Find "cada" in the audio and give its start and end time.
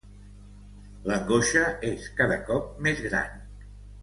2.23-2.39